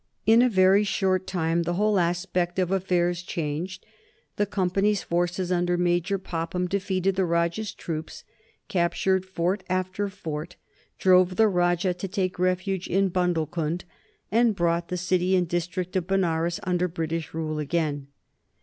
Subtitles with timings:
[0.25, 3.85] In a very short time the whole aspect of affairs changed.
[4.37, 8.23] The Company's forces under Major Popham defeated the Rajah's troops,
[8.67, 10.55] captured fort after fort,
[10.97, 13.83] drove the Rajah to take refuge in Bundelcund,
[14.31, 18.07] and brought the city and district of Benares under British rule again.